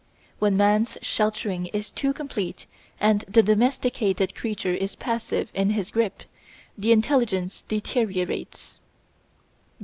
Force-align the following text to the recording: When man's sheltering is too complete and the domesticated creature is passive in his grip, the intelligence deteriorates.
When 0.39 0.57
man's 0.57 0.97
sheltering 1.03 1.67
is 1.73 1.91
too 1.91 2.11
complete 2.11 2.65
and 2.99 3.21
the 3.27 3.43
domesticated 3.43 4.33
creature 4.33 4.73
is 4.73 4.95
passive 4.95 5.51
in 5.53 5.69
his 5.69 5.91
grip, 5.91 6.23
the 6.75 6.91
intelligence 6.91 7.63
deteriorates. 7.67 8.79